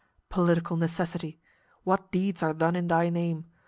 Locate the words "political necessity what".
0.29-2.11